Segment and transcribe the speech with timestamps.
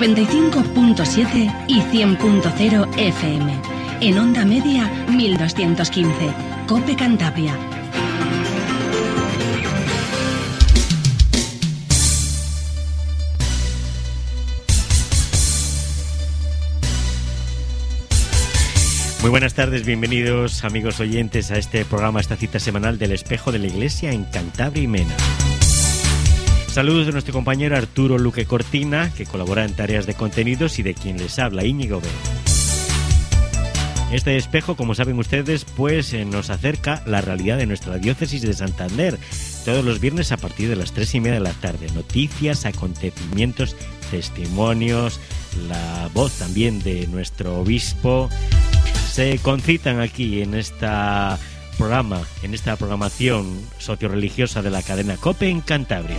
[0.00, 3.60] 95.7 y 100.0 FM.
[4.00, 6.14] En onda media 1215.
[6.66, 7.54] Cope Cantabria.
[19.20, 23.58] Muy buenas tardes, bienvenidos amigos oyentes a este programa, esta cita semanal del espejo de
[23.58, 25.14] la Iglesia en Cantabria y Mena.
[26.72, 30.94] Saludos de nuestro compañero Arturo Luque Cortina, que colabora en tareas de contenidos y de
[30.94, 32.06] quien les habla Íñigo B.
[34.12, 38.54] Este espejo, como saben ustedes, pues eh, nos acerca la realidad de nuestra diócesis de
[38.54, 39.18] Santander,
[39.64, 41.88] todos los viernes a partir de las tres y media de la tarde.
[41.92, 43.74] Noticias, acontecimientos,
[44.12, 45.18] testimonios,
[45.68, 48.30] la voz también de nuestro obispo.
[49.12, 51.36] Se concitan aquí en esta
[51.80, 56.18] programa, en esta programación socio-religiosa de la cadena COPE en Cantabria.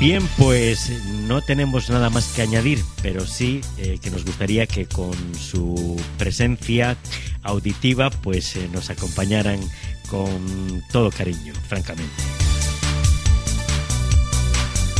[0.00, 0.90] Bien, pues
[1.28, 6.00] no tenemos nada más que añadir, pero sí eh, que nos gustaría que con su
[6.16, 6.96] presencia
[7.42, 9.60] auditiva pues eh, nos acompañaran
[10.08, 12.22] con todo cariño, francamente.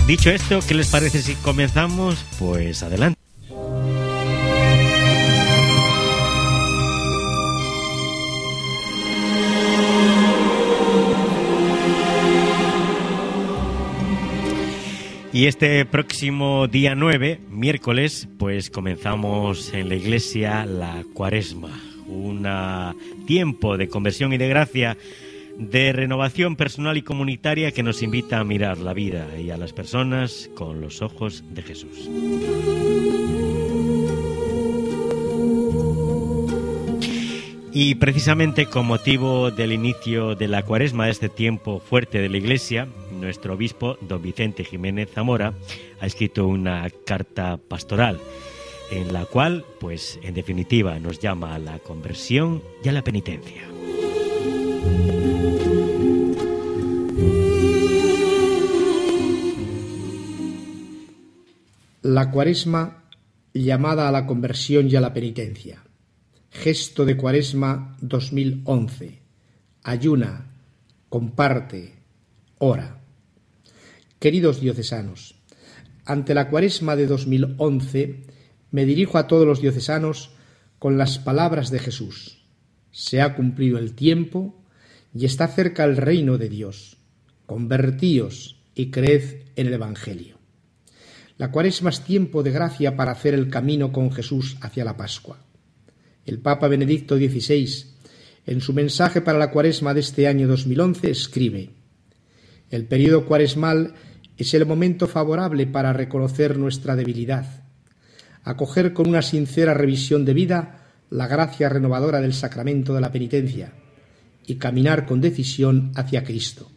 [0.06, 2.22] Dicho esto, ¿qué les parece si comenzamos?
[2.38, 3.23] Pues adelante.
[15.34, 21.70] Y este próximo día 9, miércoles, pues comenzamos en la iglesia la cuaresma,
[22.06, 22.46] un
[23.26, 24.96] tiempo de conversión y de gracia,
[25.58, 29.72] de renovación personal y comunitaria que nos invita a mirar la vida y a las
[29.72, 32.08] personas con los ojos de Jesús.
[37.72, 42.36] Y precisamente con motivo del inicio de la cuaresma, de este tiempo fuerte de la
[42.36, 42.86] Iglesia,
[43.24, 45.54] nuestro obispo, don Vicente Jiménez Zamora,
[46.00, 48.20] ha escrito una carta pastoral
[48.90, 53.62] en la cual, pues en definitiva, nos llama a la conversión y a la penitencia.
[62.02, 63.04] La cuaresma
[63.54, 65.82] llamada a la conversión y a la penitencia.
[66.50, 69.18] Gesto de cuaresma 2011.
[69.82, 70.46] Ayuna,
[71.08, 71.94] comparte,
[72.58, 73.03] ora.
[74.24, 75.34] Queridos diocesanos,
[76.06, 78.22] ante la cuaresma de 2011
[78.70, 80.30] me dirijo a todos los diocesanos
[80.78, 82.42] con las palabras de Jesús.
[82.90, 84.64] Se ha cumplido el tiempo
[85.14, 86.96] y está cerca el reino de Dios.
[87.44, 90.38] Convertíos y creed en el Evangelio.
[91.36, 95.44] La cuaresma es tiempo de gracia para hacer el camino con Jesús hacia la Pascua.
[96.24, 97.68] El Papa Benedicto XVI,
[98.46, 101.72] en su mensaje para la cuaresma de este año 2011, escribe
[102.70, 103.92] El periodo cuaresmal
[104.36, 107.64] es el momento favorable para reconocer nuestra debilidad,
[108.42, 110.80] acoger con una sincera revisión de vida
[111.10, 113.72] la gracia renovadora del sacramento de la penitencia
[114.46, 116.70] y caminar con decisión hacia Cristo.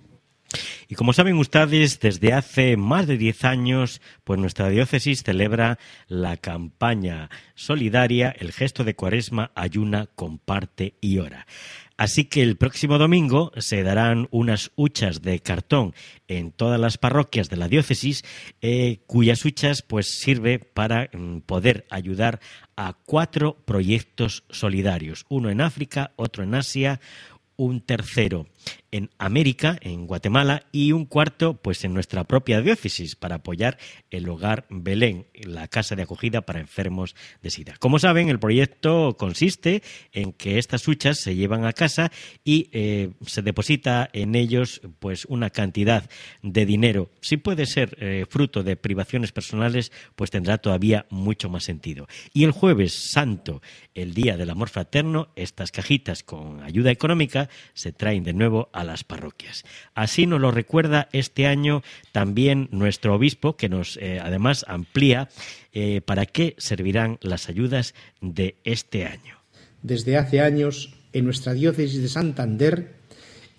[0.87, 6.37] Y como saben ustedes, desde hace más de diez años, pues nuestra diócesis celebra la
[6.37, 11.45] campaña solidaria El gesto de Cuaresma, ayuna, comparte y ora.
[11.97, 15.95] Así que el próximo domingo se darán unas huchas de cartón
[16.27, 18.23] en todas las parroquias de la diócesis,
[18.61, 22.39] eh, cuyas huchas pues sirve para mm, poder ayudar
[22.75, 27.01] a cuatro proyectos solidarios, uno en África, otro en Asia,
[27.55, 28.45] un tercero
[28.91, 33.77] en América, en Guatemala, y un cuarto, pues en nuestra propia diócesis, para apoyar
[34.09, 37.75] el hogar Belén, la casa de acogida para enfermos de SIDA.
[37.79, 42.11] Como saben, el proyecto consiste en que estas huchas se llevan a casa
[42.43, 46.09] y eh, se deposita en ellos, pues una cantidad
[46.41, 47.09] de dinero.
[47.21, 52.07] Si puede ser eh, fruto de privaciones personales, pues tendrá todavía mucho más sentido.
[52.33, 53.61] Y el jueves santo,
[53.93, 58.83] el día del amor fraterno, estas cajitas con ayuda económica se traen de nuevo a
[58.83, 59.63] las parroquias.
[59.93, 65.29] Así nos lo recuerda este año también nuestro obispo, que nos eh, además amplía
[65.73, 69.37] eh, para qué servirán las ayudas de este año.
[69.81, 72.95] Desde hace años, en nuestra diócesis de Santander,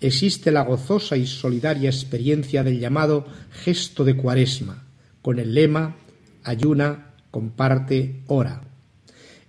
[0.01, 4.85] existe la gozosa y solidaria experiencia del llamado gesto de cuaresma,
[5.21, 5.95] con el lema
[6.43, 8.61] Ayuna, comparte, ora.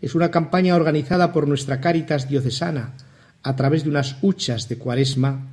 [0.01, 2.95] Es una campaña organizada por nuestra Cáritas diocesana
[3.43, 5.49] a través de unas huchas de cuaresma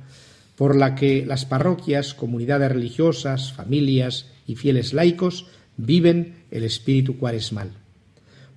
[0.56, 5.46] por la que las parroquias, comunidades religiosas, familias y fieles laicos
[5.76, 7.70] viven el espíritu cuaresmal.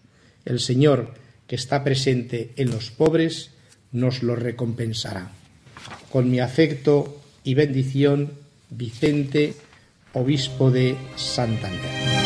[0.46, 1.14] El Señor,
[1.48, 3.52] que está presente en los pobres,
[3.92, 5.32] nos lo recompensará.
[6.12, 8.34] Con mi afecto y bendición,
[8.70, 9.54] Vicente,
[10.14, 12.23] obispo de Santander.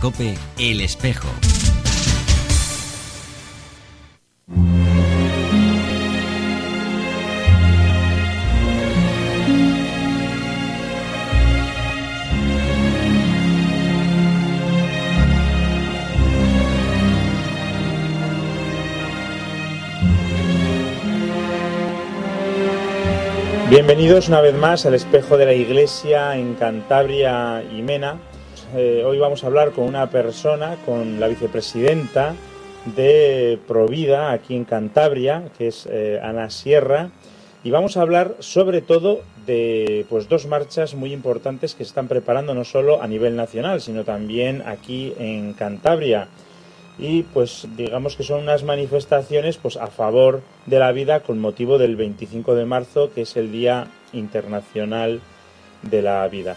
[0.00, 1.28] Cope El Espejo.
[23.68, 28.18] Bienvenidos una vez más al espejo de la iglesia en Cantabria y Mena,
[28.74, 32.34] eh, hoy vamos a hablar con una persona, con la vicepresidenta
[32.96, 37.10] de Provida aquí en Cantabria, que es eh, Ana Sierra,
[37.64, 42.08] y vamos a hablar sobre todo de pues, dos marchas muy importantes que se están
[42.08, 46.28] preparando no solo a nivel nacional, sino también aquí en Cantabria.
[46.98, 51.78] Y pues digamos que son unas manifestaciones pues, a favor de la vida con motivo
[51.78, 55.20] del 25 de marzo, que es el Día Internacional
[55.82, 56.56] de la Vida.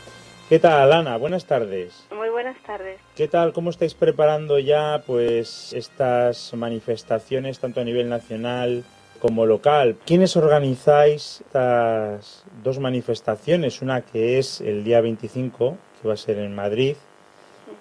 [0.54, 1.18] ¿Qué tal, Ana?
[1.18, 2.08] Buenas tardes.
[2.16, 3.02] Muy buenas tardes.
[3.16, 3.54] ¿Qué tal?
[3.54, 8.84] ¿Cómo estáis preparando ya pues estas manifestaciones tanto a nivel nacional
[9.20, 9.96] como local?
[10.06, 13.82] ¿Quiénes organizáis estas dos manifestaciones?
[13.82, 16.98] Una que es el día 25, que va a ser en Madrid,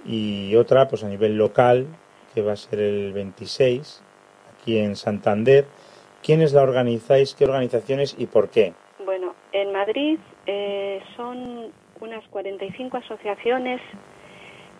[0.06, 1.86] y otra pues a nivel local,
[2.34, 4.02] que va a ser el 26,
[4.54, 5.66] aquí en Santander.
[6.22, 7.34] ¿Quiénes la organizáis?
[7.34, 8.72] ¿Qué organizaciones y por qué?
[9.04, 11.70] Bueno, en Madrid eh, son
[12.02, 13.80] unas 45 asociaciones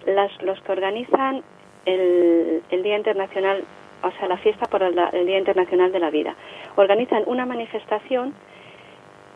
[0.06, 1.42] las, los que organizan
[1.86, 3.64] el, Día Internacional,
[4.02, 4.94] o sea, la fiesta por el,
[5.26, 6.34] Día Internacional de la Vida.
[6.76, 8.34] Organizan una manifestación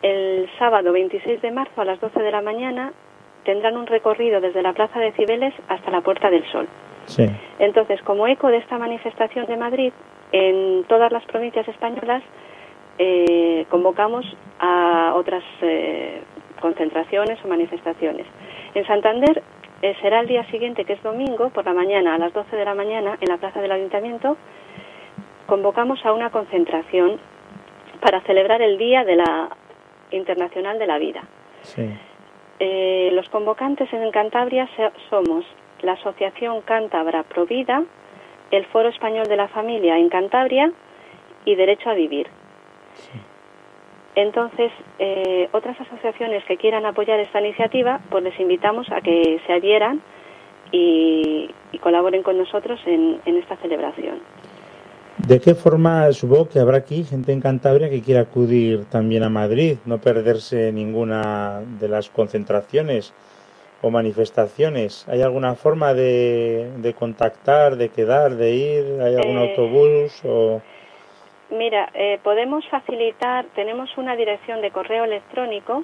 [0.02, 2.92] el sábado 26 de marzo a las 12 de la mañana.
[3.44, 6.68] Tendrán un recorrido desde la Plaza de Cibeles hasta la Puerta del Sol.
[7.06, 7.24] Sí.
[7.60, 9.92] Entonces, como eco de esta manifestación de Madrid,
[10.32, 12.22] en todas las provincias españolas
[12.98, 14.24] eh, convocamos
[14.58, 16.20] a otras eh,
[16.60, 18.26] concentraciones o manifestaciones.
[18.74, 19.42] En Santander
[19.82, 22.64] eh, será el día siguiente, que es domingo, por la mañana, a las 12 de
[22.64, 24.36] la mañana, en la plaza del ayuntamiento,
[25.46, 27.18] convocamos a una concentración
[28.00, 29.48] para celebrar el Día de la
[30.10, 31.22] Internacional de la Vida.
[32.58, 34.68] Eh, los convocantes en Cantabria
[35.10, 35.44] somos
[35.82, 37.82] la Asociación Cántabra Provida,
[38.50, 40.72] el Foro Español de la Familia en Cantabria
[41.44, 42.28] y Derecho a Vivir.
[44.16, 49.52] Entonces, eh, otras asociaciones que quieran apoyar esta iniciativa, pues les invitamos a que se
[49.52, 50.00] adhieran
[50.72, 51.50] y,
[51.82, 54.18] colaboren con nosotros en, esta celebración.
[55.18, 59.28] ¿De qué forma, supongo que habrá aquí gente en Cantabria que quiera acudir también a
[59.28, 63.12] Madrid, no perderse ninguna de las concentraciones
[63.82, 65.06] o manifestaciones?
[65.08, 69.00] ¿Hay alguna forma de, de contactar, de quedar, de ir?
[69.02, 70.22] ¿Hay algún Eh, autobús?
[70.24, 70.62] O...
[71.50, 75.82] Mira, eh, podemos facilitar, tenemos una dirección de correo electrónico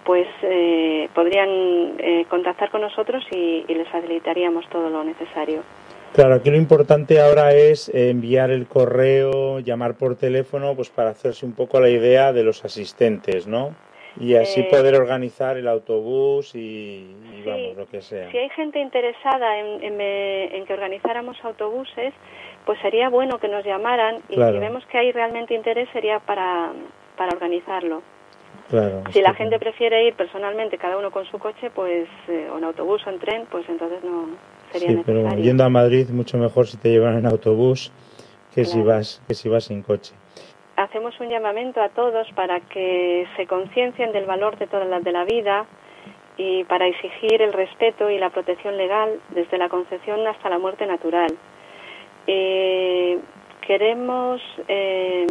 [0.05, 1.49] pues eh, podrían
[1.97, 5.63] eh, contactar con nosotros y, y les facilitaríamos todo lo necesario.
[6.13, 11.11] Claro, aquí lo importante ahora es eh, enviar el correo, llamar por teléfono, pues para
[11.11, 13.73] hacerse un poco la idea de los asistentes, ¿no?
[14.19, 18.29] Y así Eh, poder organizar el autobús y, y Sí, vamos, lo que sea.
[18.29, 22.13] Si hay gente interesada en, en, eh, en que organizáramos autobuses,
[22.65, 24.53] pues sería bueno que nos llamaran y Claro.
[24.53, 26.73] si vemos que hay realmente interés sería para,
[27.15, 28.01] para organizarlo.
[28.69, 29.03] Claro.
[29.13, 32.65] Si la gente prefiere ir personalmente, cada uno con su coche, pues eh, o en
[32.65, 34.27] autobús o en tren, pues entonces no
[34.71, 35.27] sería Sí, pero necesario.
[35.27, 37.91] bueno, yendo a Madrid mucho mejor si te llevan en autobús
[38.53, 40.13] que si vas que si vas en coche.
[40.75, 45.11] Hacemos un llamamiento a todos para que se conciencien del valor de toda la, de
[45.11, 45.65] la vida
[46.37, 50.85] y para exigir el respeto y la protección legal desde la concepción hasta la muerte
[50.87, 51.31] natural.
[52.27, 53.19] Eh,
[53.65, 55.27] queremos eh,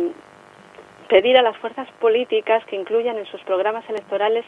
[1.08, 4.44] pedir a las fuerzas políticas que incluyan en sus programas electorales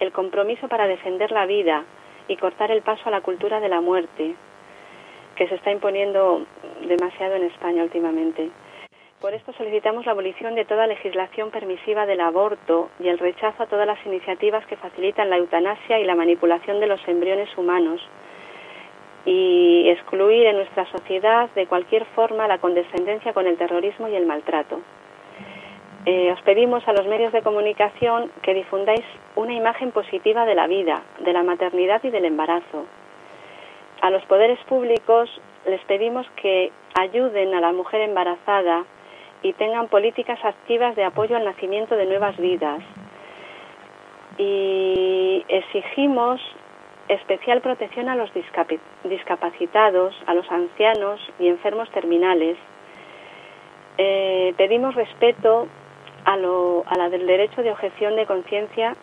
[0.00, 1.84] el compromiso para defender la vida
[2.32, 4.34] y cortar el paso a la cultura de la muerte,
[5.36, 6.46] que se está imponiendo
[6.86, 8.50] demasiado en España últimamente.
[9.20, 13.66] Por esto solicitamos la abolición de toda legislación permisiva del aborto y el rechazo a
[13.66, 18.00] todas las iniciativas que facilitan la eutanasia y la manipulación de los embriones humanos
[19.24, 24.26] y excluir en nuestra sociedad de cualquier forma la condescendencia con el terrorismo y el
[24.26, 24.80] maltrato.
[26.04, 29.04] Eh, os pedimos a los medios de comunicación que difundáis
[29.36, 32.86] una imagen positiva de la vida, de la maternidad y del embarazo.
[34.00, 35.30] A los poderes públicos
[35.64, 38.84] les pedimos que ayuden a la mujer embarazada
[39.42, 42.82] y tengan políticas activas de apoyo al nacimiento de nuevas vidas.
[44.38, 46.40] Y exigimos
[47.06, 48.30] especial protección a los
[49.04, 52.56] discapacitados, a los ancianos y enfermos terminales.
[53.98, 55.68] Eh, pedimos respeto
[56.24, 58.96] a, la del derecho de objeción de conciencia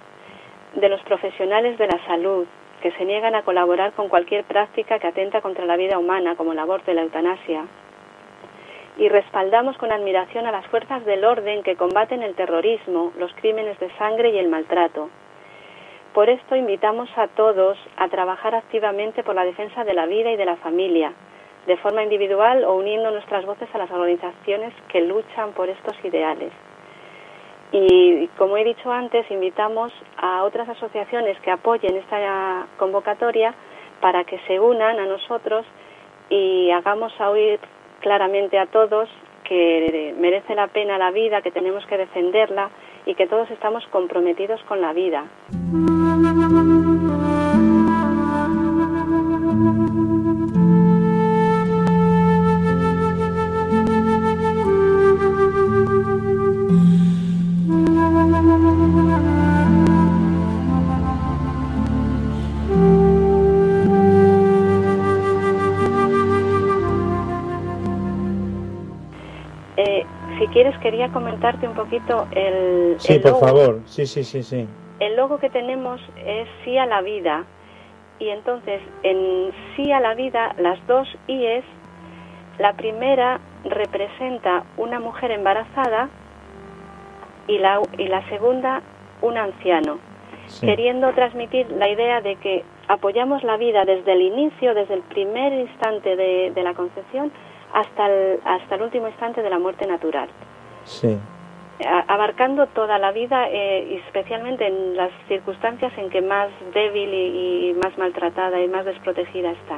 [0.75, 2.45] de los profesionales de la salud
[2.81, 6.53] que se niegan a colaborar con cualquier práctica que atenta contra la vida humana, como
[6.53, 7.65] el aborto y la eutanasia.
[8.97, 13.77] Y respaldamos con admiración a las fuerzas del orden que combaten el terrorismo, los crímenes
[13.79, 15.09] de sangre y el maltrato.
[16.13, 20.37] Por esto invitamos a todos a trabajar activamente por la defensa de la vida y
[20.37, 21.13] de la familia,
[21.67, 26.51] de forma individual o uniendo nuestras voces a las organizaciones que luchan por estos ideales.
[27.71, 33.53] Y como he dicho antes, invitamos a otras asociaciones que apoyen esta convocatoria
[34.01, 35.65] para que se unan a nosotros
[36.29, 37.59] y hagamos oír
[37.99, 39.09] claramente a todos
[39.43, 42.69] que merece la pena la vida, que tenemos que defenderla
[43.05, 45.25] y que todos estamos comprometidos con la vida.
[70.89, 73.81] Quería comentarte un poquito el, Sí, el por favor.
[73.85, 74.67] Sí, sí, sí, sí.
[74.99, 77.45] El logo que tenemos es sí a la vida
[78.17, 81.63] y entonces en sí a la vida las dos IES,
[82.57, 86.09] la primera representa una mujer embarazada
[87.47, 88.81] y la, y la segunda
[89.21, 89.99] un anciano,
[90.47, 90.65] sí.
[90.65, 95.53] queriendo transmitir la idea de que apoyamos la vida desde el inicio, desde el primer
[95.53, 97.31] instante de, de la concepción
[97.75, 100.29] hasta el, hasta el último instante de la muerte natural
[100.89, 101.17] Sí.
[102.07, 107.69] abarcando toda la vida eh, y especialmente en las circunstancias en que más débil y,
[107.69, 109.77] y más maltratada y más desprotegida está.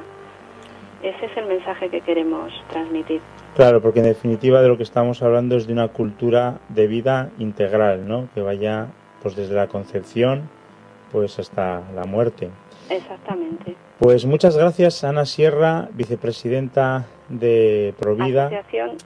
[1.04, 3.22] Ese es el mensaje que queremos transmitir.
[3.56, 7.30] Claro, porque en definitiva de lo que estamos hablando es de una cultura de vida
[7.38, 8.30] integral, ¿no?
[8.34, 8.88] Que vaya
[9.22, 10.50] pues desde la concepción
[11.12, 12.50] pues hasta la muerte.
[12.90, 13.76] Exactamente.
[14.00, 18.50] Pues muchas gracias Ana Sierra, vicepresidenta de Provida,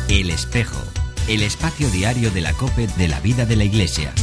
[0.07, 0.77] El espejo,
[1.27, 4.13] el espacio diario de la COPE de la vida de la Iglesia.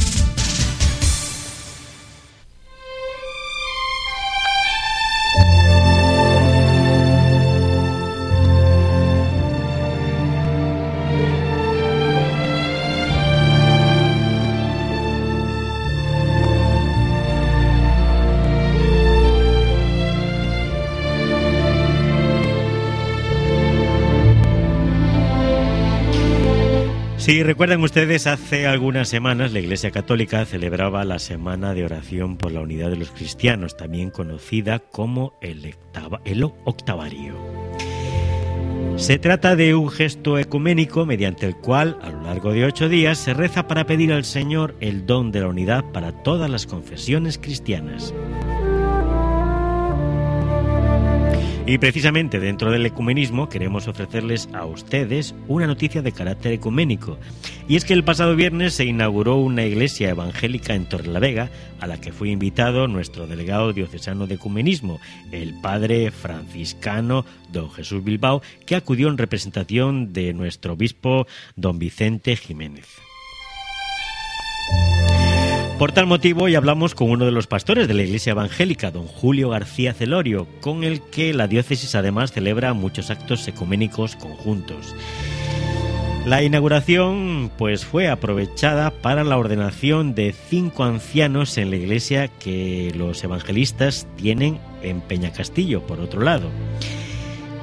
[27.23, 32.51] Si recuerdan ustedes, hace algunas semanas la Iglesia Católica celebraba la Semana de Oración por
[32.51, 35.73] la Unidad de los Cristianos, también conocida como el,
[36.25, 37.33] el Octavario.
[38.97, 43.19] Se trata de un gesto ecuménico mediante el cual, a lo largo de ocho días,
[43.19, 47.37] se reza para pedir al Señor el don de la unidad para todas las confesiones
[47.37, 48.13] cristianas.
[51.65, 57.17] Y precisamente dentro del ecumenismo queremos ofrecerles a ustedes una noticia de carácter ecuménico.
[57.69, 61.49] Y es que el pasado viernes se inauguró una iglesia evangélica en Torrelavega
[61.79, 64.99] a la que fue invitado nuestro delegado diocesano de ecumenismo,
[65.31, 72.35] el padre franciscano don Jesús Bilbao, que acudió en representación de nuestro obispo don Vicente
[72.35, 72.87] Jiménez.
[75.79, 79.07] Por tal motivo, hoy hablamos con uno de los pastores de la Iglesia Evangélica, don
[79.07, 84.95] Julio García Celorio, con el que la diócesis además celebra muchos actos ecuménicos conjuntos.
[86.25, 92.93] La inauguración pues fue aprovechada para la ordenación de cinco ancianos en la iglesia que
[92.95, 96.49] los evangelistas tienen en Peñacastillo, por otro lado.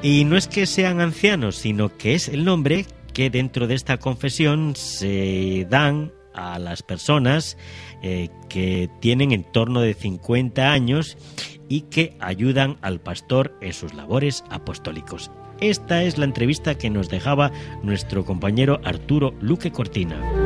[0.03, 3.97] Y no es que sean ancianos, sino que es el nombre que dentro de esta
[3.97, 7.57] confesión se dan a las personas
[8.01, 11.17] eh, que tienen en torno de 50 años
[11.69, 15.31] y que ayudan al pastor en sus labores apostólicos.
[15.61, 17.51] Esta es la entrevista que nos dejaba
[17.83, 20.40] nuestro compañero Arturo Luque Cortina.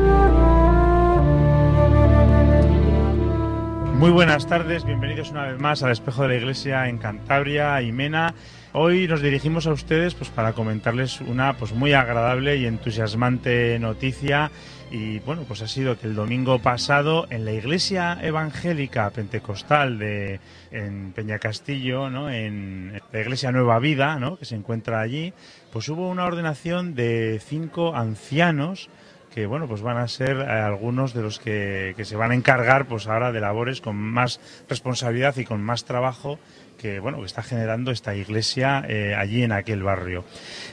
[3.98, 7.92] Muy buenas tardes, bienvenidos una vez más al Espejo de la Iglesia en Cantabria y
[7.92, 8.34] Mena.
[8.74, 14.50] Hoy nos dirigimos a ustedes pues, para comentarles una pues, muy agradable y entusiasmante noticia
[14.90, 20.40] y bueno, pues ha sido que el domingo pasado en la iglesia evangélica pentecostal de
[20.70, 22.30] en Peñacastillo, ¿no?
[22.30, 24.36] en la iglesia Nueva Vida, ¿no?
[24.36, 25.32] que se encuentra allí,
[25.72, 28.90] pues hubo una ordenación de cinco ancianos
[29.36, 32.34] que bueno pues van a ser eh, algunos de los que, que, se van a
[32.34, 36.38] encargar pues ahora de labores con más responsabilidad y con más trabajo
[36.78, 40.24] que bueno que está generando esta iglesia eh, allí en aquel barrio.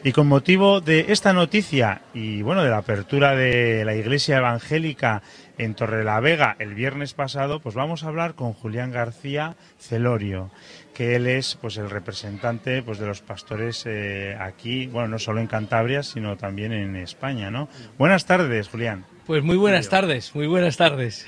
[0.05, 5.23] Y con motivo de esta noticia y bueno de la apertura de la iglesia evangélica
[5.57, 10.51] en Torrelavega el viernes pasado, pues vamos a hablar con Julián García Celorio,
[10.93, 15.41] que él es pues el representante pues de los pastores eh, aquí, bueno no solo
[15.41, 17.67] en Cantabria sino también en España, ¿no?
[17.97, 19.05] Buenas tardes, Julián.
[19.25, 21.25] Pues muy buenas tardes, muy buenas tardes.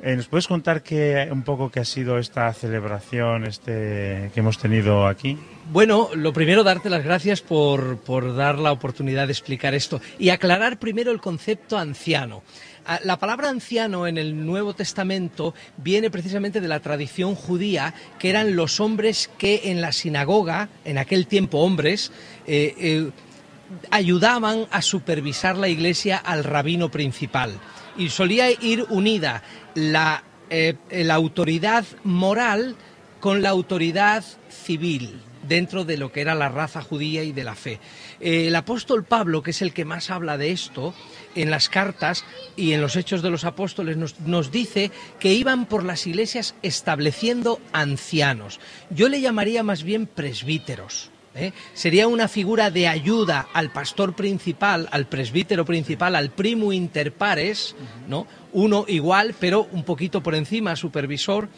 [0.00, 4.58] Eh, ¿Nos puedes contar qué, un poco qué ha sido esta celebración este, que hemos
[4.58, 5.36] tenido aquí?
[5.72, 10.28] Bueno, lo primero, darte las gracias por, por dar la oportunidad de explicar esto y
[10.28, 12.44] aclarar primero el concepto anciano.
[12.90, 18.30] Ah, La palabra anciano en el Nuevo Testamento viene precisamente de la tradición judía, que
[18.30, 22.10] eran los hombres que en la sinagoga, en aquel tiempo hombres,
[22.46, 23.10] eh, eh,
[23.90, 27.60] ayudaban a supervisar la iglesia al rabino principal.
[27.98, 29.42] Y solía ir unida
[29.74, 32.74] la, eh, la autoridad moral
[33.20, 37.54] con la autoridad civil dentro de lo que era la raza judía y de la
[37.54, 37.80] fe.
[38.20, 40.94] Eh, el apóstol Pablo, que es el que más habla de esto,
[41.34, 42.24] en las cartas
[42.56, 46.54] y en los hechos de los apóstoles nos, nos dice que iban por las iglesias
[46.62, 48.60] estableciendo ancianos.
[48.90, 51.10] Yo le llamaría más bien presbíteros.
[51.38, 51.52] ¿Eh?
[51.74, 57.74] Sería una figura de ayuda al pastor principal, al presbítero principal, al primo inter pares,
[58.08, 58.26] ¿no?
[58.52, 61.48] Uno igual, pero un poquito por encima, supervisor.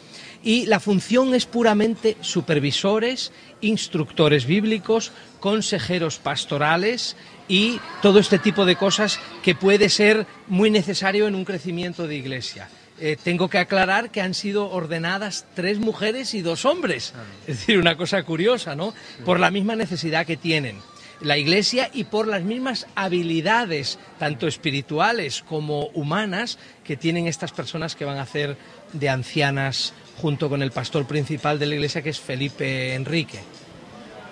[0.43, 7.15] Y la función es puramente supervisores, instructores bíblicos, consejeros pastorales
[7.47, 12.15] y todo este tipo de cosas que puede ser muy necesario en un crecimiento de
[12.15, 12.69] iglesia.
[13.03, 17.15] Eh, tengo que aclarar que han sido ordenadas tres mujeres y dos hombres.
[17.47, 18.93] Es decir, una cosa curiosa, ¿no?
[19.25, 20.77] Por la misma necesidad que tienen
[21.21, 27.95] la Iglesia y por las mismas habilidades, tanto espirituales como humanas, que tienen estas personas
[27.95, 28.57] que van a hacer
[28.93, 33.39] de ancianas junto con el pastor principal de la Iglesia, que es Felipe Enrique.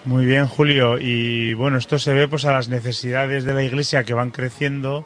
[0.05, 0.97] Muy bien, Julio.
[0.99, 5.05] Y bueno, esto se ve pues a las necesidades de la Iglesia que van creciendo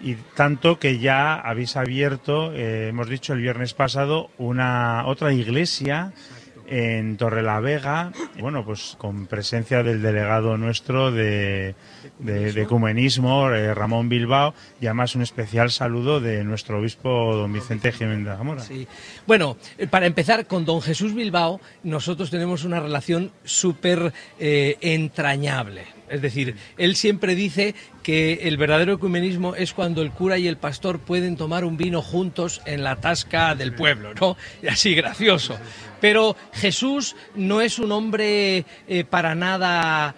[0.00, 6.12] y tanto que ya habéis abierto, eh, hemos dicho el viernes pasado, una otra iglesia
[6.68, 11.74] en Torrelavega, bueno, pues con presencia del delegado nuestro de,
[12.18, 17.52] de, de ecumenismo, eh, Ramón Bilbao, y además un especial saludo de nuestro obispo don
[17.52, 18.62] Vicente Jiménez Zamora.
[18.62, 18.86] Sí.
[19.26, 25.84] Bueno, eh, para empezar, con don Jesús Bilbao, nosotros tenemos una relación súper eh, entrañable.
[26.08, 27.74] Es decir, él siempre dice
[28.04, 32.00] que el verdadero ecumenismo es cuando el cura y el pastor pueden tomar un vino
[32.00, 34.36] juntos en la tasca del pueblo, ¿no?
[34.62, 35.58] Y así gracioso.
[36.00, 40.14] Pero Jesús no es un hombre eh, para nada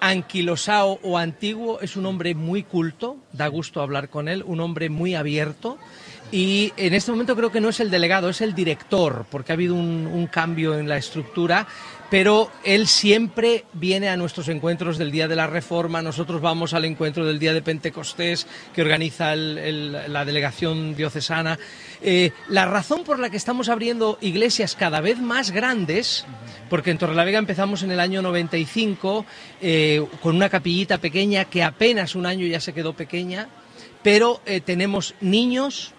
[0.00, 4.88] anquilosado o antiguo, es un hombre muy culto, da gusto hablar con él, un hombre
[4.90, 5.78] muy abierto.
[6.32, 9.54] Y en este momento creo que no es el delegado, es el director, porque ha
[9.54, 11.66] habido un, un cambio en la estructura,
[12.12, 16.84] pero él siempre viene a nuestros encuentros del Día de la Reforma, nosotros vamos al
[16.84, 21.58] encuentro del Día de Pentecostés que organiza la delegación diocesana.
[22.02, 26.26] Eh, la razón por la que estamos abriendo iglesias cada vez más grandes,
[26.68, 29.24] porque en Torrelavega empezamos en el año 95
[29.62, 33.48] eh, con una capillita pequeña que apenas un año ya se quedó pequeña,
[34.02, 35.92] pero eh, tenemos niños,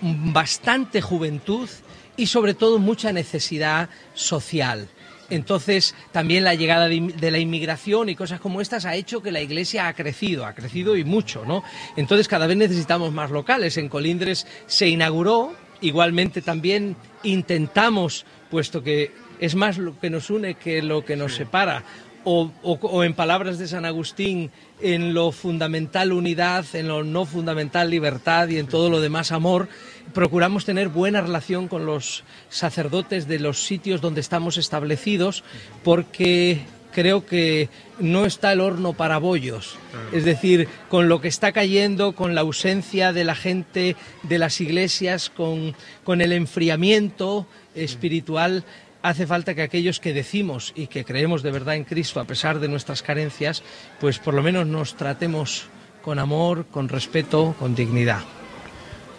[0.00, 1.68] bastante juventud
[2.16, 4.88] y sobre todo mucha necesidad social.
[5.34, 9.32] Entonces, también la llegada de, de, la inmigración y cosas como estas ha hecho que
[9.32, 11.64] la iglesia ha crecido, ha crecido y mucho, ¿no?
[11.96, 13.76] Entonces, cada vez necesitamos más locales.
[13.76, 20.54] En Colindres se inauguró, igualmente también intentamos, puesto que es más lo que nos une
[20.54, 21.82] que lo que nos separa,
[22.24, 27.26] o, o, o, en palabras de San Agustín, en lo fundamental unidad, en lo no
[27.26, 29.68] fundamental libertad y en todo lo demás amor,
[30.12, 35.44] procuramos tener buena relación con los sacerdotes de los sitios donde estamos establecidos,
[35.82, 36.60] porque
[36.92, 39.76] creo que no está el horno para bollos.
[40.12, 44.60] Es decir, con lo que está cayendo, con la ausencia de la gente de las
[44.60, 48.64] iglesias, con, con el enfriamiento espiritual,
[49.02, 52.60] hace falta que aquellos que decimos y que creemos de verdad en Cristo, a pesar
[52.60, 53.62] de nuestras carencias,
[54.00, 55.66] pues por lo menos nos tratemos
[56.02, 58.22] con amor, con respeto, con dignidad.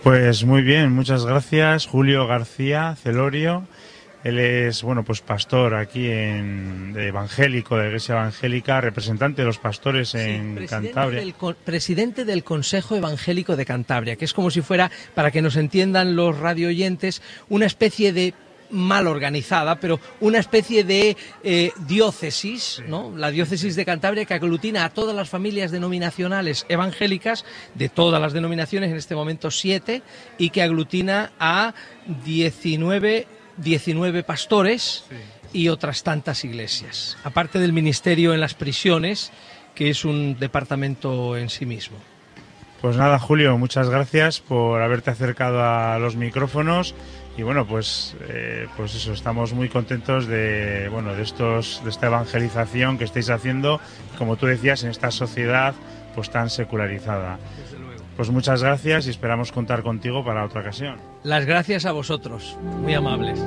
[0.06, 3.68] Pues muy bien, muchas gracias, Julio García Celorio.
[4.24, 9.48] Él es, bueno, pues pastor aquí en de evangélico, de la Iglesia Evangélica, representante de
[9.48, 11.22] los pastores en sí, Cantabria.
[11.22, 15.56] Del, presidente del Consejo Evangélico de Cantabria, que es como si fuera, para que nos
[15.56, 18.36] entiendan los radioyentes, una especie de
[18.70, 23.16] mal organizada, pero una especie de eh, diócesis, ¿no?
[23.16, 28.34] la diócesis de Cantabria que aglutina a todas las familias denominacionales evangélicas de todas las
[28.34, 30.02] denominaciones, en este momento siete,
[30.38, 31.74] y que aglutina a
[32.26, 35.06] 19, 19 pastores.
[35.54, 39.32] Y otras tantas iglesias, aparte del ministerio en las prisiones,
[39.74, 41.98] que es un departamento en sí mismo.
[42.82, 46.94] Pues nada, Julio, muchas gracias por haberte acercado a los micrófonos
[47.38, 52.08] y bueno, pues, eh, pues eso, estamos muy contentos de, bueno, de, estos, de esta
[52.08, 53.82] evangelización que estáis haciendo,
[54.18, 55.76] como tú decías, en esta sociedad
[56.16, 57.38] pues tan secularizada.
[58.16, 60.98] Pues muchas gracias y esperamos contar contigo para otra ocasión.
[61.24, 63.44] Las gracias a vosotros, muy amables.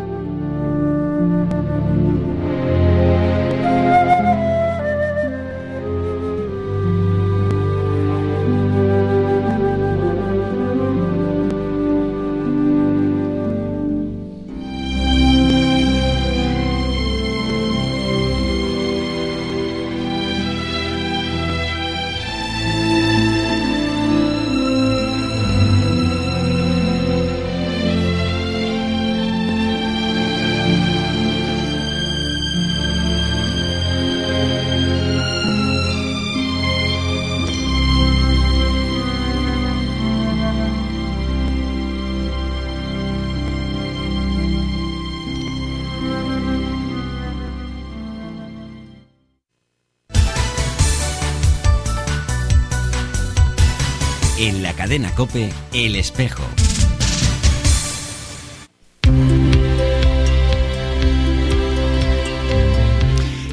[54.76, 56.44] Cadena Cope, El Espejo.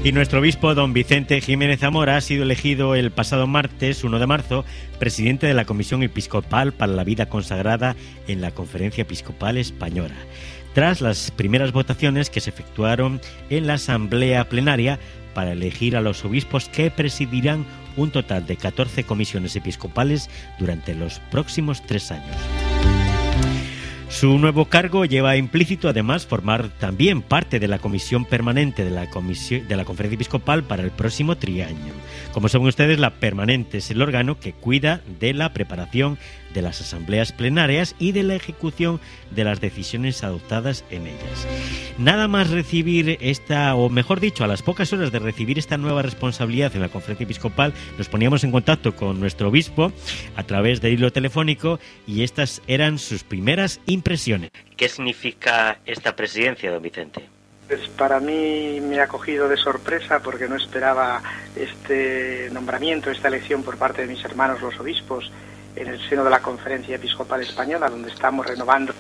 [0.04, 4.28] Y nuestro obispo, don Vicente Jiménez Zamora, ha sido elegido el pasado martes, 1 de
[4.28, 4.64] marzo,
[5.00, 7.96] presidente de la Comisión Episcopal para la Vida Consagrada
[8.28, 10.16] en la Conferencia Episcopal Española,
[10.76, 13.20] tras las primeras votaciones que se efectuaron
[13.50, 15.00] en la Asamblea Plenaria
[15.34, 17.66] para elegir a los obispos que presidirán
[17.98, 20.30] un total de 14 comisiones episcopales
[20.60, 22.36] durante los próximos tres años.
[24.10, 29.10] Su nuevo cargo lleva implícito además formar también parte de la comisión permanente de la,
[29.10, 31.94] comisión, de la Conferencia Episcopal para el próximo trienio.
[32.32, 36.18] Como saben ustedes, la permanente es el órgano que cuida de la preparación
[36.56, 41.48] de las asambleas plenarias y de la ejecución de las decisiones adoptadas en ellas.
[42.00, 46.02] Nada más recibir esta, o mejor dicho, a las pocas horas de recibir esta nueva
[46.02, 49.92] responsabilidad en la conferencia episcopal, nos poníamos en contacto con nuestro obispo
[50.36, 54.50] a través del hilo telefónico y estas eran sus primeras impresiones.
[54.76, 57.22] ¿Qué significa esta presidencia, don Vicente?
[57.68, 61.22] Pues para mí me ha cogido de sorpresa porque no esperaba
[61.56, 65.32] este nombramiento, esta elección por parte de mis hermanos los obispos
[65.76, 68.94] en el seno de la Conferencia Episcopal Española, donde estamos renovando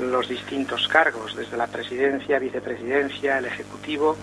[0.00, 4.16] los distintos cargos, desde la presidencia, vicepresidencia, el Ejecutivo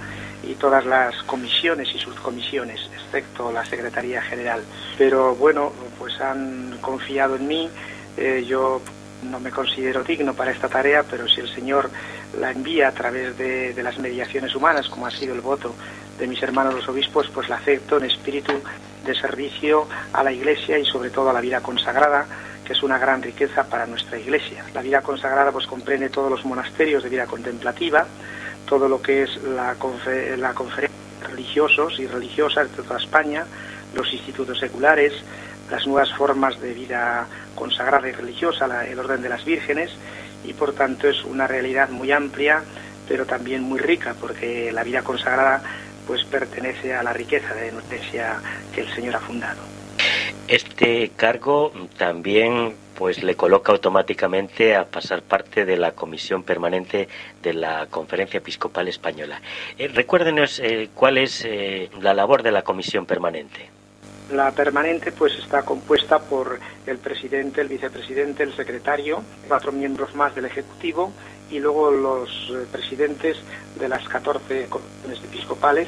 [0.43, 4.61] y todas las comisiones y subcomisiones, excepto la Secretaría General.
[4.97, 7.69] Pero bueno, pues han confiado en mí,
[8.17, 8.81] eh, yo
[9.29, 11.89] no me considero digno para esta tarea, pero si el Señor
[12.39, 15.75] la envía a través de, de las mediaciones humanas, como ha sido el voto
[16.17, 18.53] de mis hermanos los obispos, pues la acepto en espíritu
[19.05, 22.25] de servicio a la Iglesia y sobre todo a la vida consagrada,
[22.65, 24.63] que es una gran riqueza para nuestra Iglesia.
[24.73, 28.05] La vida consagrada pues comprende todos los monasterios de vida contemplativa,
[28.67, 29.75] todo lo que es la,
[30.37, 33.45] la conferencia religiosos y religiosas de toda España,
[33.93, 35.13] los institutos seculares,
[35.69, 39.91] las nuevas formas de vida consagrada y religiosa, el orden de las vírgenes,
[40.43, 42.63] y por tanto es una realidad muy amplia,
[43.07, 45.61] pero también muy rica, porque la vida consagrada
[46.09, 48.41] pues pertenece a la riqueza de noticia
[48.73, 49.61] que el Señor ha fundado.
[50.47, 57.07] Este cargo también pues le coloca automáticamente a pasar parte de la comisión permanente
[57.43, 59.39] de la Conferencia Episcopal Española.
[59.77, 63.69] Eh, recuérdenos eh, cuál es eh, la labor de la comisión permanente.
[64.31, 70.33] La permanente pues está compuesta por el presidente, el vicepresidente, el secretario, cuatro miembros más
[70.33, 71.13] del Ejecutivo
[71.51, 73.37] y luego los eh, presidentes
[73.79, 75.87] de las 14 comisiones episcopales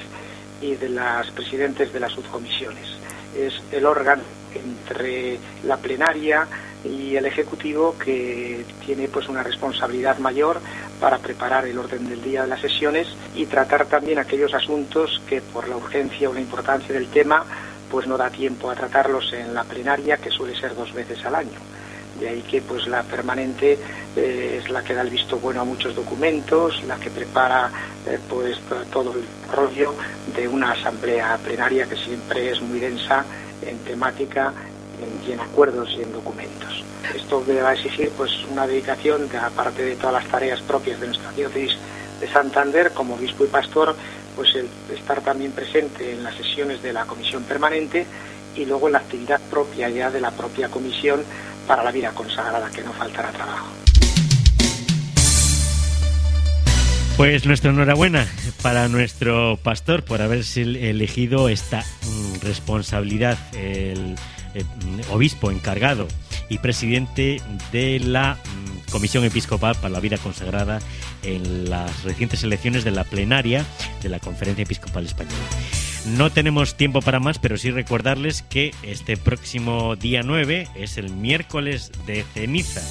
[0.62, 2.88] y de las presidentes de las subcomisiones.
[3.36, 6.48] Es el órgano entre la plenaria
[6.84, 10.60] y el ejecutivo que tiene pues una responsabilidad mayor
[11.00, 15.42] para preparar el orden del día de las sesiones y tratar también aquellos asuntos que
[15.42, 17.46] por la urgencia o la importancia del tema
[17.90, 21.36] pues no da tiempo a tratarlos en la plenaria que suele ser dos veces al
[21.36, 21.60] año.
[22.20, 23.78] De ahí que pues la permanente
[24.16, 27.72] es la que da el visto bueno a muchos documentos, la que prepara
[28.06, 28.58] eh, pues
[28.92, 29.94] todo el rollo
[30.36, 33.24] de una asamblea plenaria que siempre es muy densa
[33.62, 34.54] en temática
[35.26, 36.84] y en acuerdos y en documentos.
[37.16, 41.00] Esto me va a exigir pues una dedicación, de, aparte de todas las tareas propias
[41.00, 41.78] de nuestra diócesis
[42.20, 43.96] de Santander, como obispo y pastor,
[44.36, 48.06] pues el estar también presente en las sesiones de la comisión permanente
[48.56, 51.24] y luego en la actividad propia ya de la propia comisión
[51.68, 53.68] para la vida consagrada, que no faltará trabajo.
[57.22, 58.28] Pues nuestra enhorabuena
[58.64, 64.16] para nuestro pastor por haberse elegido esta mm, responsabilidad, el,
[64.56, 64.64] eh,
[65.12, 66.08] obispo encargado
[66.50, 67.40] y presidente
[67.72, 70.80] de la mm, Comisión Episcopal para la Vida Consagrada
[71.22, 73.68] en las recientes elecciones de la plenaria
[74.02, 75.38] de la Conferencia Episcopal Española.
[76.08, 81.12] No tenemos tiempo para más, pero sí recordarles que este próximo día 9 es el
[81.12, 82.82] miércoles de ceniza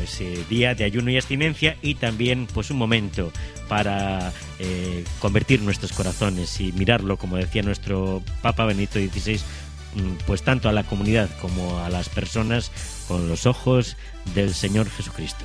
[0.00, 3.30] pues eh, día de ayuno y abstinencia y también pues un momento
[3.68, 10.42] para eh, convertir nuestros corazones y mirarlo, como decía nuestro Papa Benito XVI, mm, pues
[10.42, 12.72] tanto a la comunidad como a las personas
[13.08, 13.98] con los ojos
[14.34, 15.44] del Señor Jesucristo.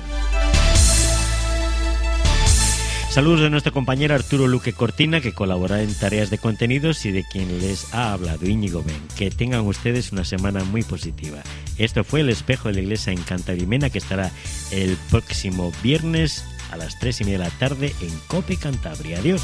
[3.16, 7.24] Saludos de nuestro compañero Arturo Luque Cortina, que colabora en tareas de contenidos y de
[7.24, 9.00] quien les ha hablado Íñigo Ben.
[9.16, 11.38] Que tengan ustedes una semana muy positiva.
[11.78, 14.30] Esto fue el espejo de la iglesia en Cantabrimena, que estará
[14.70, 19.16] el próximo viernes a las 3 y media de la tarde en Cope Cantabria.
[19.16, 19.40] Adiós.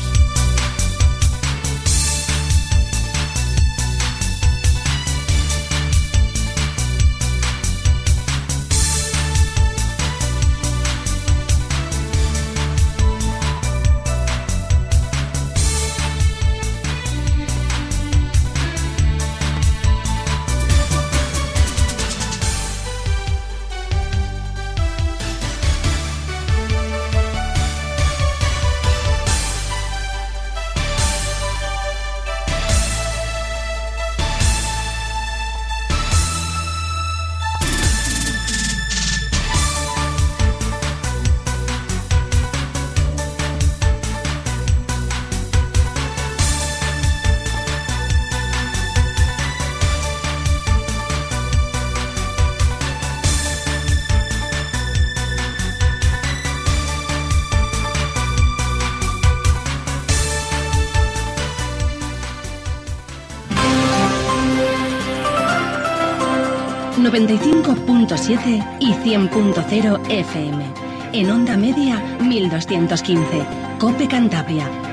[67.12, 70.64] 95.7 y 100.0 FM.
[71.12, 73.46] En onda media 1215.
[73.78, 74.91] Cope Cantabria